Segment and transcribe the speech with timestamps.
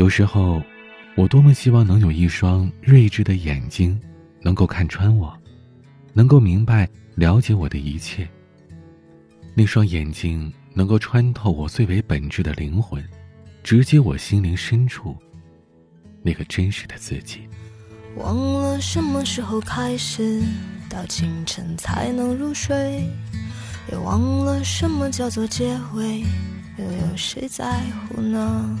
[0.00, 0.62] 有时候，
[1.14, 4.00] 我多么希望能有一双睿智的眼睛，
[4.40, 5.38] 能够看穿我，
[6.14, 8.26] 能够明白、了解我的一切。
[9.52, 13.06] 那双眼睛能够穿透我最为本质的灵魂，
[13.62, 15.14] 直接我心灵深处
[16.22, 17.42] 那个真实的自己。
[18.16, 20.42] 忘了什么时候开始，
[20.88, 23.04] 到清晨才能入睡，
[23.92, 26.20] 也忘了什么叫做结尾，
[26.78, 28.80] 又有谁在乎呢？